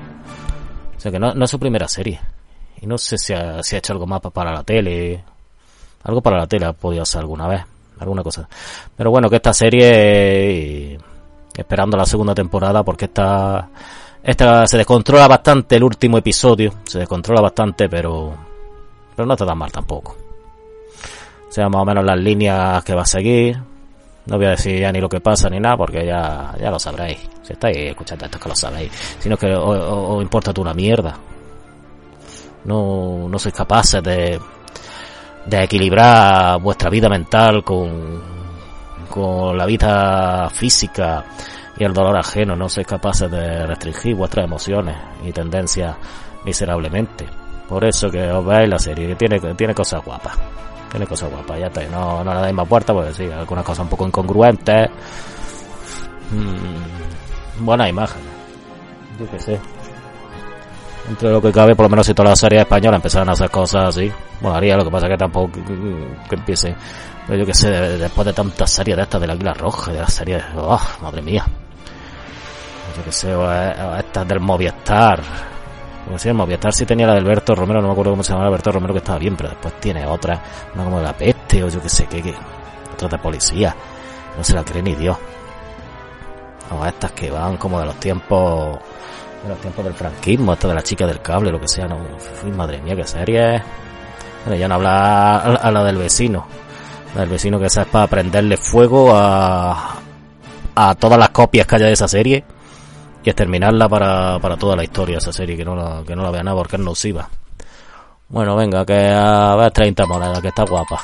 O 0.97 1.01
sea 1.01 1.13
que 1.13 1.19
no, 1.21 1.33
no 1.33 1.45
es 1.45 1.51
su 1.51 1.61
primera 1.61 1.87
serie. 1.87 2.21
Y 2.81 2.87
no 2.89 2.99
sé 2.99 3.19
si 3.19 3.33
ha, 3.35 3.63
si 3.63 3.77
ha 3.77 3.79
hecho 3.79 3.93
algo 3.93 4.05
más 4.07 4.21
pa- 4.21 4.31
para 4.31 4.53
la 4.53 4.65
tele. 4.65 5.23
Algo 6.03 6.21
para 6.21 6.39
la 6.39 6.47
tele 6.49 6.67
ha 6.67 6.73
podido 6.73 7.03
hacer 7.05 7.21
alguna 7.21 7.47
vez 7.47 7.63
alguna 8.01 8.23
cosa. 8.25 8.49
Pero 8.97 9.11
bueno 9.11 9.29
que 9.31 9.37
esta 9.37 9.53
serie 9.55 10.99
esperando 11.57 11.97
la 11.97 12.05
segunda 12.07 12.35
temporada 12.35 12.83
porque 12.83 13.05
esta 13.07 13.69
esta 14.23 14.67
se 14.67 14.77
descontrola 14.77 15.29
bastante 15.29 15.77
el 15.77 15.85
último 15.85 16.19
episodio. 16.19 16.73
Se 16.85 16.99
descontrola 16.99 17.41
bastante 17.41 17.89
pero 17.89 18.35
pero 19.19 19.27
no 19.27 19.35
está 19.35 19.45
tan 19.45 19.59
mal 19.59 19.73
tampoco. 19.73 20.15
O 21.49 21.53
sea, 21.53 21.69
más 21.69 21.83
o 21.83 21.85
menos 21.85 22.05
las 22.05 22.17
líneas 22.17 22.85
que 22.85 22.95
va 22.95 23.03
a 23.03 23.05
seguir. 23.05 23.59
No 24.27 24.37
voy 24.37 24.47
a 24.47 24.51
decir 24.51 24.79
ya 24.79 24.93
ni 24.93 25.01
lo 25.01 25.09
que 25.09 25.19
pasa 25.19 25.51
ni 25.51 25.59
nada, 25.59 25.77
porque 25.77 26.07
ya, 26.07 26.55
ya 26.61 26.71
lo 26.71 26.79
sabréis. 26.79 27.19
Si 27.43 27.53
estáis 27.53 27.79
escuchando 27.79 28.27
esto 28.27 28.39
es 28.39 28.43
que 28.45 28.49
lo 28.49 28.55
sabéis. 28.55 28.93
Sino 29.19 29.37
que 29.37 29.53
os 29.53 30.23
importa 30.23 30.53
tú 30.53 30.63
una 30.63 30.73
mierda. 30.73 31.17
No, 32.67 33.29
no 33.29 33.39
sois 33.41 33.53
capaces 33.53 34.01
de, 34.05 34.39
de 35.47 35.65
equilibrar 35.65 36.61
vuestra 36.61 36.89
vida 36.89 37.09
mental 37.09 37.65
con, 37.65 38.23
con 39.11 39.59
la 39.59 39.67
vida 39.67 40.49
física 40.51 41.25
y 41.77 41.83
el 41.83 41.93
dolor 41.93 42.17
ajeno. 42.17 42.55
No 42.55 42.69
sois 42.69 42.87
capaces 42.87 43.29
de 43.29 43.67
restringir 43.67 44.15
vuestras 44.15 44.45
emociones 44.45 44.97
y 45.25 45.33
tendencias 45.33 45.97
miserablemente. 46.45 47.48
Por 47.69 47.85
eso 47.85 48.11
que 48.11 48.31
os 48.31 48.45
veáis 48.45 48.69
la 48.69 48.79
serie, 48.79 49.09
que 49.09 49.15
tiene, 49.17 49.39
tiene 49.55 49.75
cosas 49.75 50.03
guapas. 50.05 50.37
Tiene 50.91 51.07
cosas 51.07 51.31
guapas, 51.31 51.59
ya 51.61 51.67
está. 51.67 51.83
No, 51.89 52.25
no 52.25 52.35
le 52.35 52.41
dais 52.41 52.55
más 52.55 52.67
puerta, 52.67 52.93
porque 52.95 53.13
sí, 53.13 53.31
algunas 53.31 53.65
cosas 53.65 53.81
un 53.85 53.89
poco 53.91 54.07
incongruentes. 54.07 54.89
Mm, 56.31 57.65
buenas 57.65 57.89
imágenes. 57.91 58.27
Yo 59.21 59.31
qué 59.31 59.39
sé. 59.41 59.61
Entre 61.09 61.31
lo 61.31 61.41
que 61.41 61.51
cabe, 61.53 61.75
por 61.75 61.85
lo 61.87 61.91
menos 61.91 62.07
si 62.07 62.13
todas 62.15 62.31
las 62.33 62.39
series 62.39 62.63
españolas 62.63 62.99
empezaran 62.99 63.29
a 63.31 63.33
hacer 63.33 63.51
cosas 63.51 63.85
así, 63.97 64.13
molaría, 64.43 64.77
lo 64.77 64.85
que 64.85 64.91
pasa 64.91 65.09
que 65.09 65.17
tampoco 65.17 65.53
que, 65.53 65.63
que 66.29 66.35
empiece. 66.35 66.75
Pero 67.27 67.39
yo 67.41 67.47
qué 67.47 67.55
sé, 67.55 67.71
de- 67.71 67.99
después 67.99 68.27
de 68.27 68.33
tantas 68.35 68.71
series 68.71 68.97
de 68.97 69.03
estas, 69.05 69.21
del 69.21 69.31
Águila 69.31 69.55
Roja, 69.55 69.93
de 69.93 70.01
las 70.01 70.13
series, 70.13 70.43
oh, 70.57 70.81
madre 71.03 71.23
mía. 71.23 71.45
Yo 72.97 73.05
qué 73.05 73.13
sé, 73.13 73.35
o, 73.35 73.41
o 73.43 73.97
estas 73.97 74.29
del 74.29 74.41
Movistar, 74.41 75.21
como 76.09 76.19
si 76.19 76.27
el 76.27 76.35
Movistar 76.35 76.73
sí 76.73 76.87
tenía 76.87 77.07
la 77.07 77.13
de 77.13 77.19
Alberto 77.19 77.55
Romero, 77.55 77.83
no 77.83 77.89
me 77.89 77.93
acuerdo 77.93 78.13
cómo 78.13 78.23
se 78.23 78.31
llamaba 78.31 78.49
Alberto 78.49 78.73
Romero 78.73 78.95
que 78.95 79.01
estaba 79.01 79.19
bien, 79.19 79.37
pero 79.37 79.51
después 79.51 79.79
tiene 79.79 80.07
otra, 80.07 80.43
una 80.75 80.85
como 80.85 80.97
de 81.01 81.05
la 81.05 81.13
peste 81.13 81.63
o 81.63 81.69
yo 81.69 81.83
que 81.83 81.91
sé 81.91 82.07
qué, 82.07 82.23
que, 82.23 82.35
otra 82.95 83.09
de 83.09 83.19
policía, 83.19 83.77
no 84.35 84.43
se 84.43 84.55
la 84.55 84.65
cree 84.65 84.83
ni 84.83 84.95
Dios. 84.95 85.19
O 86.71 86.87
estas 86.87 87.13
que 87.13 87.31
van 87.31 87.59
como 87.59 87.79
de 87.79 87.85
los 87.85 87.97
tiempos, 87.97 88.79
de 89.43 89.51
los 89.51 89.59
tiempos 89.59 89.85
del 89.85 89.93
franquismo, 89.93 90.55
esta 90.55 90.69
de 90.69 90.75
la 90.77 90.83
chica 90.83 91.07
del 91.07 91.21
cable, 91.21 91.53
lo 91.53 91.61
que 91.61 91.69
sea, 91.69 91.87
no, 91.87 91.99
uy, 92.43 92.53
madre 92.53 92.81
mía, 92.81 92.97
qué 92.97 93.05
serie. 93.07 93.63
Bueno, 94.47 94.59
ya 94.59 94.67
no 94.67 94.77
habla 94.77 95.37
a, 95.37 95.55
a 95.57 95.71
la 95.71 95.85
del 95.85 95.99
vecino, 95.99 96.47
la 97.15 97.21
del 97.21 97.29
vecino 97.29 97.61
que 97.61 97.67
esa 97.67 97.83
es 97.83 97.89
para 97.89 98.07
prenderle 98.07 98.57
fuego 98.57 99.15
a, 99.15 99.97
a 100.75 100.95
todas 100.95 101.19
las 101.19 101.29
copias 101.29 101.67
que 101.67 101.77
haya 101.77 101.87
de 101.87 101.93
esa 101.93 102.09
serie 102.09 102.45
y 103.23 103.31
exterminarla 103.31 103.89
para, 103.89 104.39
para 104.39 104.57
toda 104.57 104.77
la 104.77 104.85
historia 104.85 105.19
esa 105.19 105.33
serie, 105.33 105.57
que 105.57 105.65
no 105.65 105.75
la, 105.75 106.03
que 106.07 106.15
no 106.15 106.23
la 106.23 106.31
vea 106.31 106.43
nada 106.43 106.57
porque 106.57 106.77
es 106.77 106.83
nociva. 106.83 107.29
Bueno, 108.29 108.57
venga, 108.57 108.85
que 108.85 109.09
a 109.11 109.57
ver 109.57 109.73
30 109.73 110.07
monedas, 110.07 110.41
que 110.41 110.49
está 110.49 110.65
guapa. 110.65 111.01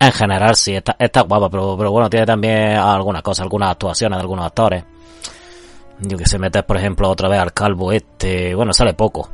En 0.00 0.12
general 0.12 0.54
sí, 0.56 0.74
está, 0.74 0.96
está 0.98 1.22
guapa, 1.22 1.48
pero, 1.48 1.76
pero 1.76 1.90
bueno, 1.90 2.10
tiene 2.10 2.26
también 2.26 2.76
algunas 2.76 3.22
cosas, 3.22 3.44
algunas 3.44 3.70
actuaciones 3.70 4.16
de 4.16 4.20
algunos 4.20 4.46
actores. 4.46 4.84
Yo 6.00 6.16
que 6.16 6.26
sé, 6.26 6.38
meter 6.38 6.64
por 6.64 6.76
ejemplo 6.76 7.08
otra 7.08 7.28
vez 7.28 7.40
al 7.40 7.52
calvo 7.52 7.90
este, 7.90 8.54
bueno, 8.54 8.72
sale 8.72 8.94
poco. 8.94 9.28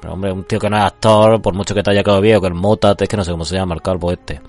Pero 0.00 0.14
hombre, 0.14 0.32
un 0.32 0.44
tío 0.44 0.58
que 0.58 0.68
no 0.68 0.76
es 0.76 0.82
actor, 0.82 1.40
por 1.40 1.54
mucho 1.54 1.74
que 1.74 1.82
te 1.82 1.90
haya 1.90 2.02
quedado 2.02 2.20
viejo, 2.20 2.40
que 2.40 2.48
el 2.48 2.54
Motat, 2.54 3.00
es 3.00 3.08
que 3.08 3.16
no 3.16 3.24
sé 3.24 3.30
cómo 3.30 3.44
se 3.44 3.54
llama 3.54 3.74
el 3.74 3.82
calvo 3.82 4.10
este. 4.10 4.40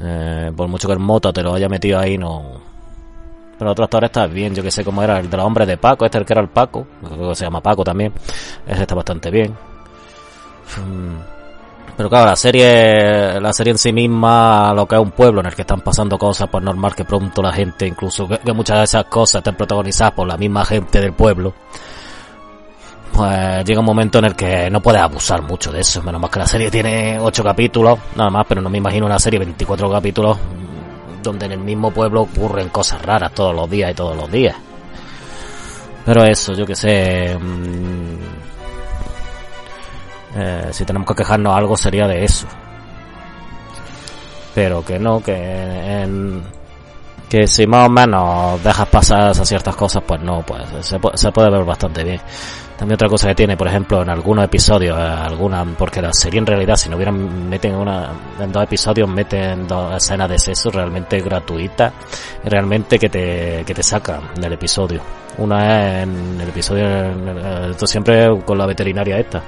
Eh, 0.00 0.52
por 0.56 0.68
mucho 0.68 0.88
que 0.88 0.94
el 0.94 1.00
Mota 1.00 1.32
te 1.32 1.42
lo 1.42 1.54
haya 1.54 1.68
metido 1.68 1.98
ahí, 1.98 2.16
no, 2.16 2.60
pero 3.58 3.70
otro 3.70 3.84
actor 3.84 4.04
está 4.04 4.26
bien, 4.26 4.54
yo 4.54 4.62
que 4.62 4.70
sé 4.70 4.84
cómo 4.84 5.02
era, 5.02 5.18
el 5.18 5.30
de 5.30 5.36
los 5.36 5.46
hombres 5.46 5.68
de 5.68 5.76
Paco, 5.76 6.04
este 6.04 6.18
el 6.18 6.24
que 6.24 6.32
era 6.32 6.42
el 6.42 6.48
Paco, 6.48 6.86
creo 7.02 7.30
que 7.30 7.34
se 7.34 7.44
llama 7.44 7.60
Paco 7.60 7.84
también, 7.84 8.12
ese 8.66 8.82
está 8.82 8.94
bastante 8.94 9.30
bien. 9.30 9.52
Mm, 10.78 11.16
Pero 11.96 12.08
claro, 12.08 12.26
la 12.26 12.36
serie, 12.36 13.40
la 13.40 13.52
serie 13.52 13.72
en 13.72 13.78
sí 13.78 13.92
misma, 13.92 14.72
lo 14.74 14.86
que 14.86 14.96
es 14.96 15.00
un 15.00 15.12
pueblo 15.12 15.40
en 15.40 15.46
el 15.46 15.54
que 15.54 15.62
están 15.62 15.80
pasando 15.80 16.18
cosas, 16.18 16.48
pues 16.50 16.64
normal 16.64 16.94
que 16.94 17.04
pronto 17.04 17.40
la 17.42 17.52
gente, 17.52 17.86
incluso 17.86 18.26
que, 18.26 18.38
que 18.38 18.52
muchas 18.52 18.78
de 18.78 18.84
esas 18.84 19.04
cosas 19.04 19.36
estén 19.40 19.54
protagonizadas 19.54 20.14
por 20.14 20.26
la 20.26 20.36
misma 20.36 20.64
gente 20.64 21.00
del 21.00 21.12
pueblo, 21.12 21.54
pues 23.12 23.64
llega 23.64 23.78
un 23.78 23.86
momento 23.86 24.18
en 24.18 24.24
el 24.24 24.34
que 24.34 24.68
no 24.70 24.80
puedes 24.80 25.00
abusar 25.00 25.40
mucho 25.42 25.70
de 25.70 25.80
eso, 25.80 26.02
menos 26.02 26.20
más 26.20 26.30
que 26.30 26.38
la 26.40 26.46
serie 26.46 26.70
tiene 26.70 27.16
8 27.20 27.44
capítulos, 27.44 27.98
nada 28.16 28.30
más, 28.30 28.44
pero 28.48 28.60
no 28.60 28.68
me 28.68 28.78
imagino 28.78 29.06
una 29.06 29.20
serie 29.20 29.38
de 29.38 29.44
24 29.46 29.88
capítulos 29.90 30.36
donde 31.24 31.46
en 31.46 31.52
el 31.52 31.58
mismo 31.58 31.90
pueblo 31.90 32.22
ocurren 32.22 32.68
cosas 32.68 33.02
raras 33.02 33.32
todos 33.32 33.54
los 33.54 33.68
días 33.68 33.90
y 33.90 33.94
todos 33.94 34.16
los 34.16 34.30
días. 34.30 34.56
Pero 36.04 36.24
eso, 36.24 36.52
yo 36.52 36.66
que 36.66 36.76
sé. 36.76 37.36
mm, 37.36 38.18
eh, 40.36 40.68
si 40.72 40.84
tenemos 40.84 41.08
que 41.08 41.14
quejarnos 41.14 41.56
algo 41.56 41.76
sería 41.76 42.06
de 42.06 42.24
eso. 42.24 42.46
Pero 44.54 44.84
que 44.84 44.98
no, 44.98 45.20
que 45.22 45.32
en, 45.34 46.42
que 47.28 47.46
si 47.46 47.66
más 47.66 47.86
o 47.86 47.90
menos 47.90 48.62
dejas 48.62 48.88
pasar 48.88 49.30
esas 49.32 49.48
ciertas 49.48 49.74
cosas, 49.76 50.02
pues 50.06 50.20
no, 50.20 50.42
pues 50.42 50.62
se, 50.80 50.98
se 51.14 51.32
puede 51.32 51.50
ver 51.50 51.64
bastante 51.64 52.04
bien. 52.04 52.20
También 52.76 52.94
otra 52.96 53.08
cosa 53.08 53.28
que 53.28 53.36
tiene, 53.36 53.56
por 53.56 53.68
ejemplo, 53.68 54.02
en 54.02 54.10
algunos 54.10 54.44
episodios, 54.44 54.98
eh, 54.98 55.02
alguna, 55.02 55.64
porque 55.78 56.02
la 56.02 56.12
serie 56.12 56.40
en 56.40 56.46
realidad, 56.46 56.74
si 56.76 56.88
no 56.88 56.96
hubieran, 56.96 57.48
meten 57.48 57.74
una, 57.76 58.10
en 58.40 58.50
dos 58.50 58.64
episodios 58.64 59.08
meten 59.08 59.66
dos 59.68 59.94
escenas 59.96 60.28
de 60.28 60.38
sexo 60.38 60.70
realmente 60.70 61.20
gratuitas, 61.20 61.92
realmente 62.44 62.98
que 62.98 63.08
te, 63.08 63.62
que 63.64 63.74
te 63.74 63.82
sacan 63.82 64.22
del 64.40 64.54
episodio. 64.54 65.00
Una 65.38 65.98
es 65.98 66.02
en 66.02 66.40
el 66.40 66.48
episodio, 66.48 66.84
el- 66.86 67.70
esto 67.70 67.86
siempre 67.86 68.28
con 68.44 68.58
la 68.58 68.66
veterinaria 68.66 69.18
esta. 69.18 69.38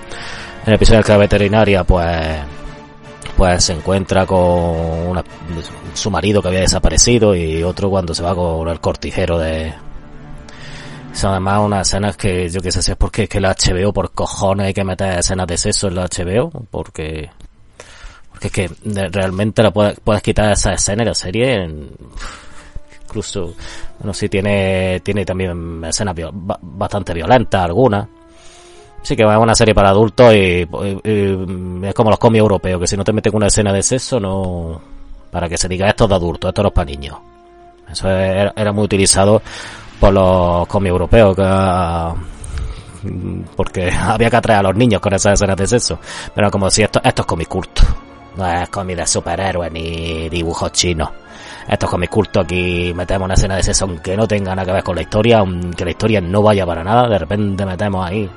En 0.65 0.69
el 0.69 0.75
episodio 0.75 1.03
que 1.03 1.13
la 1.13 1.19
veterinaria, 1.19 1.83
pues, 1.85 2.39
pues 3.37 3.65
se 3.65 3.73
encuentra 3.75 4.25
con 4.27 4.39
una- 4.41 5.25
su 5.95 6.11
marido 6.11 6.41
que 6.43 6.49
había 6.49 6.61
desaparecido 6.61 7.35
y 7.35 7.63
otro 7.63 7.91
cuando 7.91 8.15
se 8.15 8.23
va 8.23 8.35
con 8.35 8.69
el 8.69 8.81
cortijero 8.81 9.39
de 9.39 9.73
son 11.13 11.31
además 11.33 11.61
unas 11.65 11.89
escenas 11.89 12.17
que 12.17 12.49
yo 12.51 12.61
que 12.61 12.71
sé 12.73 12.83
si 12.83 12.91
es 12.93 12.97
porque 12.97 13.23
es 13.25 13.29
que 13.29 13.41
la 13.41 13.51
HBO 13.55 13.93
por 13.93 14.13
cojones 14.13 14.67
hay 14.67 14.75
que 14.75 14.85
meter 14.85 15.19
escenas 15.19 15.47
de 15.47 15.57
sexo 15.57 15.89
en 15.89 15.95
la 15.97 16.05
HBO 16.07 16.51
porque 16.71 17.31
porque 18.31 18.47
es 18.49 18.53
que 18.53 18.71
de- 18.85 19.09
realmente 19.09 19.63
la 19.63 19.71
puedes, 19.71 19.99
puedes 20.01 20.23
quitar 20.23 20.53
esa 20.53 20.75
escena 20.75 21.03
y 21.03 21.07
la 21.07 21.15
serie 21.15 21.69
incluso, 23.05 23.55
bueno, 23.99 24.13
sí 24.13 24.29
tiene, 24.29 25.01
tiene 25.01 25.25
también 25.25 25.83
escenas 25.85 26.15
bastante 26.61 27.15
violentas, 27.15 27.65
algunas. 27.65 28.07
Sí 29.07 29.15
que 29.15 29.23
es 29.23 29.39
una 29.39 29.55
serie 29.55 29.73
para 29.73 29.91
adultos 29.91 30.35
y, 30.35 30.67
es 30.67 31.95
como 31.95 32.11
los 32.11 32.19
cómics 32.19 32.41
europeos, 32.41 32.81
que 32.81 32.89
si 32.89 32.97
no 32.97 33.05
te 33.05 33.13
meten 33.13 33.37
una 33.37 33.47
escena 33.47 33.73
de 33.73 33.81
sexo, 33.81 34.19
no, 34.19 34.81
para 35.31 35.49
que 35.49 35.57
se 35.57 35.69
diga 35.69 35.89
esto 35.89 36.07
es 36.07 36.11
de 36.11 36.17
adultos, 36.17 36.49
esto 36.49 36.63
no 36.63 36.69
es 36.71 36.75
para 36.75 36.91
niños. 36.91 37.17
Eso 37.89 38.11
era, 38.11 38.53
era 38.57 38.73
muy 38.73 38.83
utilizado 38.83 39.41
por 40.01 40.13
los 40.13 40.67
cómics 40.67 40.91
europeos, 40.91 41.37
que, 41.37 41.43
ah, 41.47 42.17
porque 43.55 43.93
había 43.97 44.29
que 44.29 44.37
atraer 44.39 44.59
a 44.59 44.63
los 44.65 44.75
niños 44.75 45.01
con 45.01 45.15
esas 45.15 45.35
escenas 45.35 45.57
de 45.57 45.69
sexo. 45.69 46.01
Pero 46.35 46.51
como 46.51 46.69
si 46.69 46.83
esto, 46.83 47.01
esto 47.05 47.23
es 47.23 47.27
cómic 47.27 47.47
culto. 47.47 47.83
No 48.37 48.45
es 48.45 48.69
cómic 48.71 48.97
de 48.97 49.07
superhéroes 49.07 49.71
ni 49.71 50.29
dibujos 50.29 50.73
chinos. 50.73 51.11
Esto 51.69 51.87
es 51.87 51.91
cómic 51.93 52.11
culto, 52.11 52.41
aquí 52.41 52.93
metemos 52.93 53.27
una 53.27 53.35
escena 53.35 53.55
de 53.55 53.63
sexo 53.63 53.85
aunque 53.85 54.17
no 54.17 54.27
tenga 54.27 54.53
nada 54.53 54.67
que 54.67 54.73
ver 54.73 54.83
con 54.83 54.97
la 54.97 55.03
historia, 55.03 55.39
aunque 55.39 55.85
la 55.85 55.91
historia 55.93 56.21
no 56.21 56.43
vaya 56.43 56.67
para 56.67 56.83
nada, 56.83 57.09
de 57.09 57.19
repente 57.19 57.65
metemos 57.65 58.05
ahí. 58.05 58.29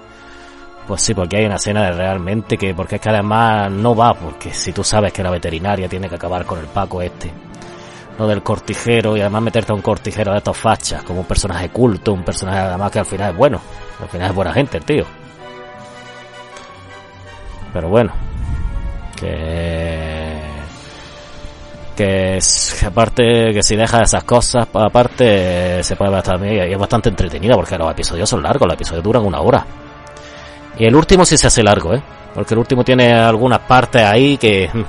Pues 0.90 1.04
sí, 1.04 1.14
porque 1.14 1.38
hay 1.38 1.46
una 1.46 1.58
escena 1.58 1.84
de 1.84 1.92
realmente 1.92 2.58
que, 2.58 2.74
porque 2.74 2.96
es 2.96 3.02
que 3.02 3.10
además 3.10 3.72
no 3.72 3.96
va, 3.96 4.12
porque 4.16 4.52
si 4.52 4.74
tú 4.74 4.84
sabes 4.84 5.14
que 5.14 5.22
la 5.22 5.30
veterinaria 5.30 5.88
tiene 5.88 6.10
que 6.10 6.16
acabar 6.16 6.46
con 6.48 6.58
el 6.58 6.66
Paco 6.66 7.00
este, 7.00 7.32
lo 8.18 8.26
del 8.26 8.42
cortijero 8.42 9.16
y 9.16 9.22
además 9.22 9.44
meterte 9.44 9.72
a 9.72 9.76
un 9.76 9.84
cortijero 9.84 10.32
de 10.32 10.40
estos 10.40 10.58
fachas 10.58 11.04
como 11.04 11.20
un 11.20 11.28
personaje 11.28 11.70
culto, 11.70 12.12
un 12.12 12.24
personaje 12.24 12.58
además 12.58 12.90
que 12.90 12.98
al 12.98 13.06
final 13.06 13.30
es 13.30 13.38
bueno, 13.38 13.62
al 14.02 14.10
final 14.10 14.30
es 14.32 14.36
buena 14.36 14.52
gente 14.52 14.78
el 14.78 14.84
tío. 14.84 15.06
Pero 17.72 17.88
bueno, 17.88 18.12
que 19.16 20.42
que, 21.96 22.40
aparte 22.84 23.54
que 23.54 23.62
si 23.62 23.76
deja 23.76 24.02
esas 24.02 24.24
cosas 24.24 24.68
aparte 24.74 25.84
se 25.84 25.96
puede 25.96 26.10
ver 26.10 26.24
también 26.24 26.68
y 26.68 26.74
es 26.74 26.80
bastante 26.80 27.10
entretenida 27.10 27.54
porque 27.54 27.78
los 27.78 27.92
episodios 27.92 28.28
son 28.28 28.42
largos, 28.42 28.68
los 28.68 28.74
episodios 28.74 29.04
duran 29.04 29.24
una 29.24 29.40
hora. 29.40 29.68
Y 30.80 30.86
el 30.86 30.96
último 30.96 31.26
sí 31.26 31.38
se 31.38 31.48
hace 31.48 31.62
largo, 31.62 31.94
¿eh? 31.94 32.02
Porque 32.34 32.54
el 32.54 32.60
último 32.60 32.84
tiene 32.84 33.14
algunas 33.14 33.60
partes 33.60 34.02
ahí 34.02 34.38
que... 34.38 34.70
hmm. 34.72 34.84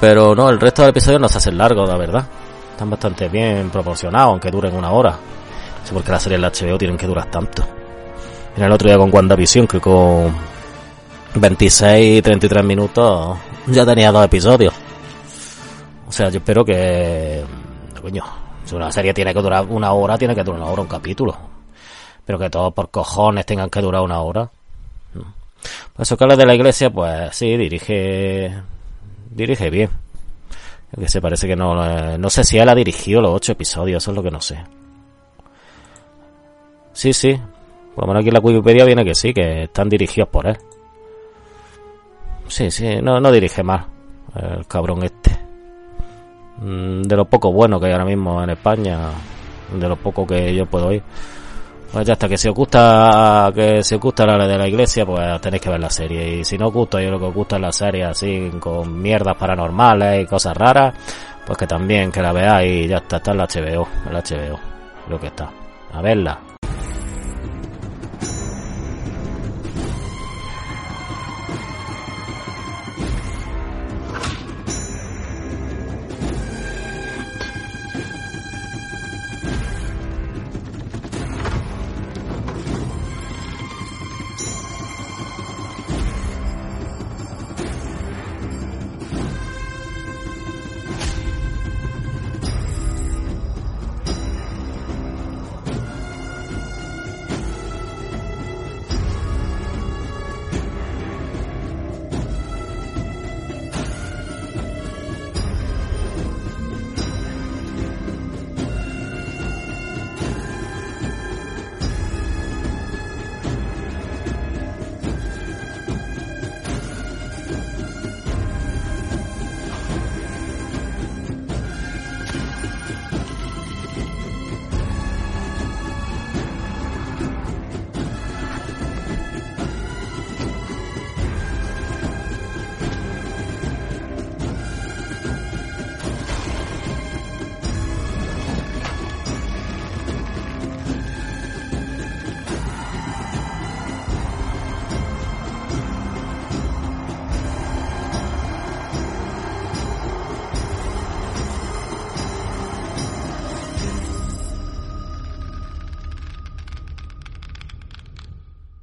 Pero 0.00 0.34
no, 0.34 0.48
el 0.48 0.58
resto 0.58 0.82
del 0.82 0.90
episodio 0.90 1.18
no 1.18 1.28
se 1.28 1.38
hacen 1.38 1.58
largos, 1.58 1.88
la 1.88 1.96
verdad. 1.96 2.24
Están 2.70 2.88
bastante 2.88 3.28
bien 3.28 3.68
proporcionados, 3.70 4.30
aunque 4.30 4.50
duren 4.50 4.74
una 4.74 4.90
hora. 4.90 5.10
No 5.10 5.86
sé 5.86 5.92
por 5.92 6.02
qué 6.02 6.12
las 6.12 6.22
series 6.22 6.40
de 6.40 6.46
HBO 6.46 6.78
tienen 6.78 6.96
que 6.96 7.06
durar 7.06 7.30
tanto. 7.30 7.62
Mira 8.54 8.68
el 8.68 8.72
otro 8.72 8.88
día 8.88 8.96
con 8.96 9.12
WandaVision, 9.12 9.66
que 9.66 9.80
con 9.80 10.34
26 11.34 12.18
y 12.18 12.22
33 12.22 12.64
minutos 12.64 13.36
ya 13.66 13.84
tenía 13.84 14.10
dos 14.12 14.24
episodios. 14.24 14.72
O 16.06 16.12
sea, 16.12 16.30
yo 16.30 16.38
espero 16.38 16.64
que... 16.64 17.44
Coño, 18.00 18.24
si 18.64 18.74
una 18.74 18.90
serie 18.90 19.12
tiene 19.12 19.34
que 19.34 19.42
durar 19.42 19.66
una 19.68 19.92
hora, 19.92 20.16
tiene 20.16 20.34
que 20.34 20.42
durar 20.42 20.62
una 20.62 20.70
hora 20.70 20.82
un 20.82 20.88
capítulo. 20.88 21.57
Pero 22.28 22.38
que 22.38 22.50
todos 22.50 22.74
por 22.74 22.90
cojones 22.90 23.46
tengan 23.46 23.70
que 23.70 23.80
durar 23.80 24.02
una 24.02 24.20
hora. 24.20 24.50
Por 25.14 26.02
eso 26.02 26.14
habla 26.20 26.36
de 26.36 26.44
la 26.44 26.54
iglesia, 26.54 26.90
pues 26.90 27.34
sí, 27.34 27.56
dirige... 27.56 28.52
Dirige 29.30 29.70
bien. 29.70 29.88
Que 30.94 31.08
se 31.08 31.22
parece 31.22 31.46
que 31.48 31.56
no... 31.56 31.82
eh, 31.86 32.18
No 32.18 32.28
sé 32.28 32.44
si 32.44 32.58
él 32.58 32.68
ha 32.68 32.74
dirigido 32.74 33.22
los 33.22 33.32
ocho 33.34 33.52
episodios, 33.52 34.02
eso 34.04 34.10
es 34.10 34.14
lo 34.18 34.22
que 34.22 34.30
no 34.30 34.42
sé. 34.42 34.62
Sí, 36.92 37.14
sí. 37.14 37.32
Por 37.94 38.04
lo 38.04 38.08
menos 38.08 38.20
aquí 38.20 38.28
en 38.28 38.34
la 38.34 38.40
Wikipedia 38.40 38.84
viene 38.84 39.06
que 39.06 39.14
sí, 39.14 39.32
que 39.32 39.62
están 39.62 39.88
dirigidos 39.88 40.28
por 40.28 40.46
él. 40.48 40.58
Sí, 42.48 42.70
sí, 42.70 43.00
no, 43.02 43.20
no 43.22 43.32
dirige 43.32 43.62
mal. 43.62 43.86
El 44.34 44.66
cabrón 44.66 45.02
este. 45.02 45.30
Mm, 46.58 47.04
De 47.04 47.16
lo 47.16 47.24
poco 47.24 47.52
bueno 47.54 47.80
que 47.80 47.86
hay 47.86 47.92
ahora 47.92 48.04
mismo 48.04 48.42
en 48.42 48.50
España. 48.50 48.98
De 49.72 49.88
lo 49.88 49.96
poco 49.96 50.26
que 50.26 50.54
yo 50.54 50.66
puedo 50.66 50.88
oír. 50.88 51.02
Pues 51.92 52.06
ya 52.06 52.12
está, 52.12 52.28
que 52.28 52.36
si 52.36 52.48
os 52.48 52.54
gusta, 52.54 53.50
que 53.54 53.82
si 53.82 53.94
os 53.94 54.00
gusta 54.00 54.26
la 54.26 54.46
de 54.46 54.58
la 54.58 54.68
iglesia, 54.68 55.06
pues 55.06 55.40
tenéis 55.40 55.62
que 55.62 55.70
ver 55.70 55.80
la 55.80 55.90
serie. 55.90 56.40
Y 56.40 56.44
si 56.44 56.58
no 56.58 56.68
os 56.68 56.72
gusta, 56.72 57.00
yo 57.00 57.10
lo 57.10 57.18
que 57.18 57.24
os 57.24 57.34
gusta 57.34 57.56
es 57.56 57.62
la 57.62 57.72
serie 57.72 58.04
así, 58.04 58.50
con 58.60 59.00
mierdas 59.00 59.36
paranormales 59.36 60.22
y 60.22 60.26
cosas 60.26 60.56
raras, 60.56 60.94
pues 61.46 61.56
que 61.56 61.66
también 61.66 62.12
que 62.12 62.20
la 62.20 62.32
veáis 62.32 62.84
y 62.84 62.88
ya 62.88 62.98
está, 62.98 63.16
está 63.16 63.30
en 63.30 63.38
la 63.38 63.46
HBO, 63.46 63.88
en 64.06 64.12
la 64.12 64.20
HBO, 64.20 64.58
lo 65.08 65.18
que 65.18 65.28
está. 65.28 65.50
A 65.94 66.02
verla. 66.02 66.57